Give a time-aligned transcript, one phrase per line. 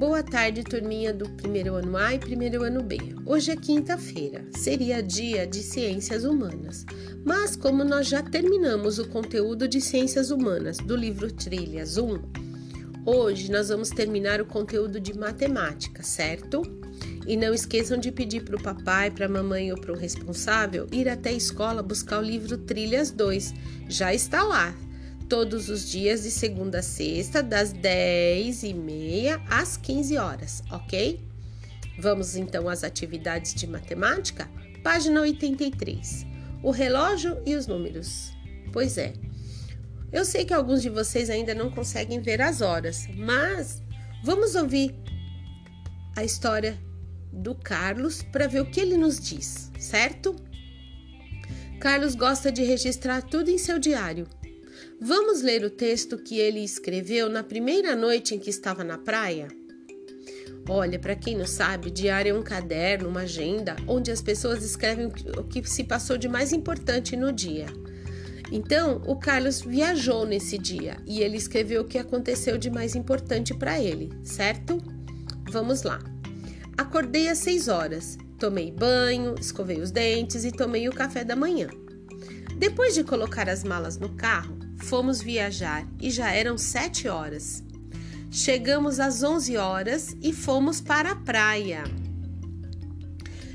[0.00, 2.96] Boa tarde, turminha do primeiro ano A e primeiro ano B.
[3.26, 6.86] Hoje é quinta-feira, seria dia de ciências humanas.
[7.22, 12.18] Mas, como nós já terminamos o conteúdo de ciências humanas do livro Trilhas 1,
[13.04, 16.62] hoje nós vamos terminar o conteúdo de matemática, certo?
[17.26, 20.86] E não esqueçam de pedir para o papai, para a mamãe ou para o responsável
[20.90, 23.52] ir até a escola buscar o livro Trilhas 2.
[23.86, 24.74] Já está lá,
[25.30, 31.20] todos os dias de segunda a sexta, das 10 e meia às 15 horas, ok?
[32.00, 34.50] Vamos então às atividades de matemática?
[34.82, 36.26] Página 83.
[36.64, 38.32] O relógio e os números.
[38.72, 39.12] Pois é.
[40.12, 43.80] Eu sei que alguns de vocês ainda não conseguem ver as horas, mas
[44.24, 44.92] vamos ouvir
[46.16, 46.76] a história
[47.32, 50.34] do Carlos para ver o que ele nos diz, certo?
[51.78, 54.26] Carlos gosta de registrar tudo em seu diário
[55.00, 59.48] Vamos ler o texto que ele escreveu na primeira noite em que estava na praia?
[60.68, 65.06] Olha, para quem não sabe, diário é um caderno, uma agenda, onde as pessoas escrevem
[65.36, 67.66] o que se passou de mais importante no dia.
[68.52, 73.54] Então, o Carlos viajou nesse dia e ele escreveu o que aconteceu de mais importante
[73.54, 74.78] para ele, certo?
[75.48, 76.00] Vamos lá.
[76.76, 81.68] Acordei às 6 horas, tomei banho, escovei os dentes e tomei o café da manhã.
[82.60, 87.64] Depois de colocar as malas no carro, fomos viajar e já eram sete horas.
[88.30, 91.82] Chegamos às onze horas e fomos para a praia.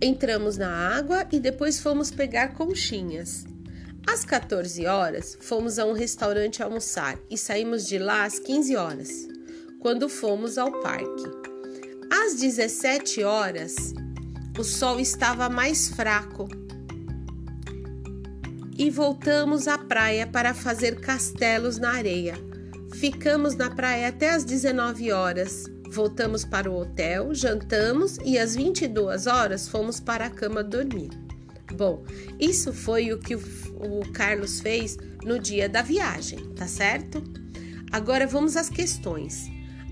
[0.00, 3.44] Entramos na água e depois fomos pegar conchinhas.
[4.06, 9.10] Às 14 horas, fomos a um restaurante almoçar e saímos de lá às 15 horas,
[9.78, 11.24] quando fomos ao parque.
[12.10, 13.92] Às 17 horas,
[14.58, 16.48] o sol estava mais fraco
[18.78, 22.34] e voltamos à praia para fazer castelos na areia.
[22.94, 25.64] Ficamos na praia até às 19 horas.
[25.90, 31.10] Voltamos para o hotel, jantamos e às 22 horas fomos para a cama dormir.
[31.74, 32.04] Bom,
[32.38, 37.22] isso foi o que o Carlos fez no dia da viagem, tá certo?
[37.90, 39.50] Agora vamos às questões.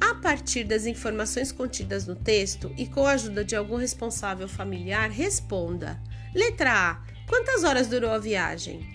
[0.00, 5.10] A partir das informações contidas no texto e com a ajuda de algum responsável familiar,
[5.10, 6.00] responda.
[6.34, 7.15] Letra A.
[7.28, 8.86] Quantas horas durou a viagem?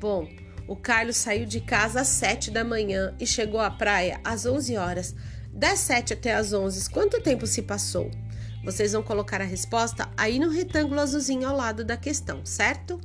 [0.00, 0.28] Bom,
[0.66, 4.76] o Carlos saiu de casa às 7 da manhã e chegou à praia às 11
[4.76, 5.14] horas.
[5.52, 8.10] Das 7 até às 11, quanto tempo se passou?
[8.64, 12.98] Vocês vão colocar a resposta aí no retângulo azulzinho ao lado da questão, certo?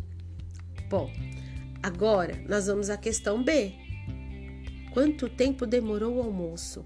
[0.89, 1.11] Bom,
[1.83, 3.73] agora nós vamos à questão B.
[4.93, 6.85] Quanto tempo demorou o almoço?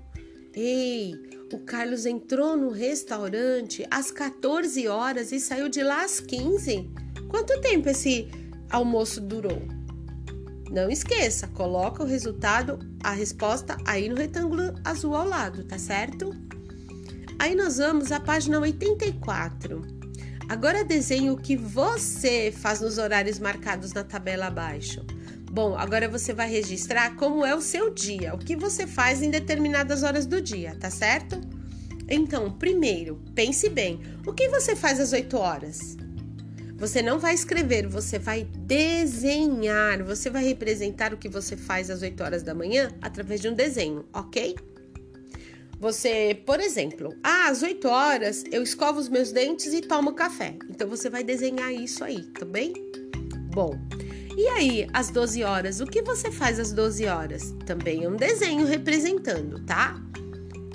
[0.55, 1.13] Ei,
[1.53, 7.02] o Carlos entrou no restaurante às 14 horas e saiu de lá às 15.
[7.33, 8.29] Quanto tempo esse
[8.69, 9.59] almoço durou?
[10.69, 16.29] Não esqueça, coloca o resultado, a resposta aí no retângulo azul ao lado, tá certo?
[17.39, 19.81] Aí nós vamos à página 84.
[20.47, 25.03] Agora desenhe o que você faz nos horários marcados na tabela abaixo.
[25.51, 29.31] Bom, agora você vai registrar como é o seu dia, o que você faz em
[29.31, 31.41] determinadas horas do dia, tá certo?
[32.07, 36.02] Então, primeiro, pense bem: o que você faz às 8 horas?
[36.83, 40.03] Você não vai escrever, você vai desenhar.
[40.03, 43.53] Você vai representar o que você faz às 8 horas da manhã através de um
[43.53, 44.57] desenho, ok?
[45.79, 50.57] Você, por exemplo, ah, às 8 horas eu escovo os meus dentes e tomo café.
[50.69, 52.73] Então você vai desenhar isso aí, tá bem?
[53.53, 53.79] Bom,
[54.35, 57.55] e aí, às 12 horas, o que você faz às 12 horas?
[57.65, 59.95] Também é um desenho representando, tá?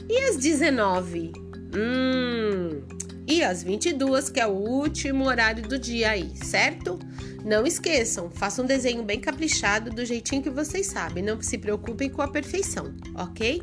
[0.08, 1.32] E às 19?
[1.76, 2.80] Hum,
[3.28, 6.98] e às 22, que é o último horário do dia aí, certo?
[7.44, 12.08] Não esqueçam, façam um desenho bem caprichado do jeitinho que vocês sabem, não se preocupem
[12.08, 13.60] com a perfeição, ok?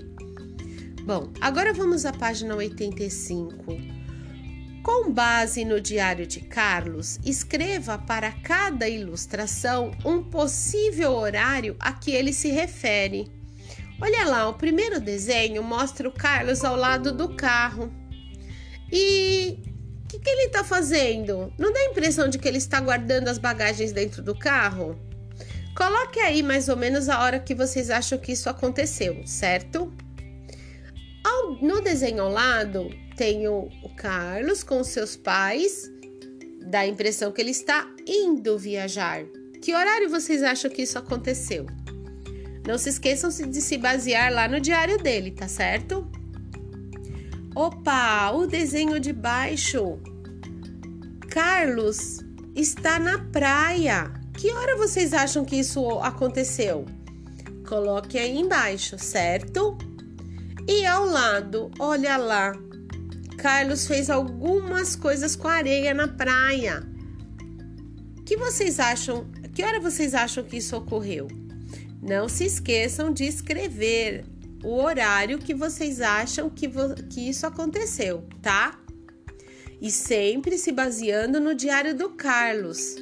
[1.03, 3.65] Bom, agora vamos à página 85.
[4.83, 12.11] Com base no diário de Carlos, escreva para cada ilustração um possível horário a que
[12.11, 13.31] ele se refere.
[13.99, 17.91] Olha lá, o primeiro desenho mostra o Carlos ao lado do carro.
[18.91, 19.57] E
[20.03, 21.51] o que, que ele está fazendo?
[21.57, 24.99] Não dá a impressão de que ele está guardando as bagagens dentro do carro?
[25.75, 29.93] Coloque aí mais ou menos a hora que vocês acham que isso aconteceu, certo?
[31.23, 35.91] Ao, no desenho ao lado tem o, o Carlos com seus pais,
[36.67, 39.25] dá a impressão que ele está indo viajar.
[39.61, 41.65] Que horário vocês acham que isso aconteceu?
[42.67, 46.09] Não se esqueçam de se basear lá no diário dele, tá certo?
[47.55, 49.97] Opa, o desenho de baixo.
[51.29, 52.19] Carlos
[52.53, 54.11] está na praia.
[54.33, 56.85] Que hora vocês acham que isso aconteceu?
[57.65, 59.77] Coloque aí embaixo, certo?
[60.67, 62.51] E ao lado, olha lá,
[63.37, 66.83] Carlos fez algumas coisas com areia na praia.
[68.25, 69.31] Que vocês acham?
[69.53, 71.29] Que hora vocês acham que isso ocorreu?
[72.01, 74.25] Não se esqueçam de escrever
[74.65, 76.67] o horário que vocês acham que,
[77.07, 78.79] que isso aconteceu, tá?
[79.79, 82.95] E sempre se baseando no diário do Carlos.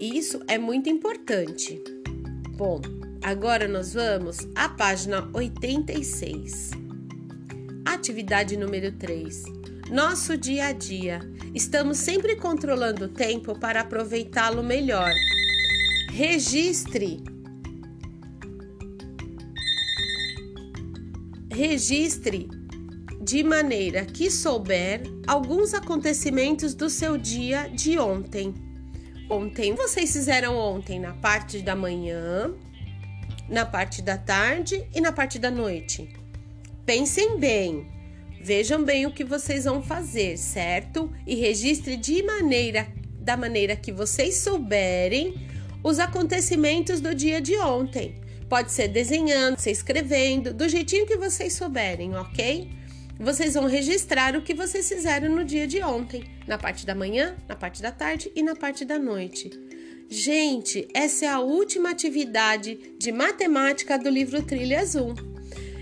[0.00, 1.82] Isso é muito importante.
[2.50, 2.80] Bom,
[3.22, 6.70] agora nós vamos à página 86.
[7.84, 9.42] Atividade número 3.
[9.90, 11.20] Nosso dia a dia.
[11.52, 15.10] Estamos sempre controlando o tempo para aproveitá-lo melhor.
[16.12, 17.35] Registre.
[21.56, 22.50] Registre
[23.18, 28.52] de maneira que souber alguns acontecimentos do seu dia de ontem.
[29.30, 32.54] Ontem, vocês fizeram ontem na parte da manhã,
[33.48, 36.06] na parte da tarde e na parte da noite.
[36.84, 37.86] Pensem bem,
[38.42, 41.10] vejam bem o que vocês vão fazer, certo?
[41.26, 42.86] E registre de maneira
[43.18, 45.34] da maneira que vocês souberem
[45.82, 48.25] os acontecimentos do dia de ontem.
[48.48, 52.70] Pode ser desenhando, ser escrevendo, do jeitinho que vocês souberem, ok?
[53.18, 57.34] Vocês vão registrar o que vocês fizeram no dia de ontem, na parte da manhã,
[57.48, 59.50] na parte da tarde e na parte da noite.
[60.08, 65.14] Gente, essa é a última atividade de matemática do livro Trilhas 1.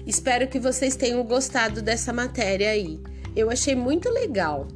[0.07, 3.01] Espero que vocês tenham gostado dessa matéria aí.
[3.37, 4.69] Eu achei muito legal.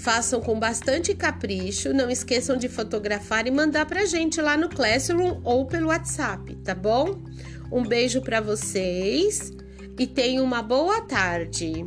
[0.00, 5.42] Façam com bastante capricho, não esqueçam de fotografar e mandar pra gente lá no Classroom
[5.44, 7.22] ou pelo WhatsApp, tá bom?
[7.70, 9.52] Um beijo para vocês
[9.98, 11.86] e tenha uma boa tarde.